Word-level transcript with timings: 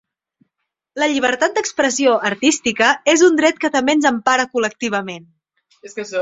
La 1.01 1.09
llibertat 1.11 1.53
d’expressió 1.59 2.13
artística 2.29 2.87
és 3.13 3.25
un 3.27 3.37
dret 3.41 3.61
que 3.65 3.71
també 3.77 3.97
ens 3.99 4.09
empara 4.13 4.49
col·lectivament. 4.57 5.31